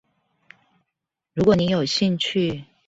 [1.33, 2.65] 如果你有興趣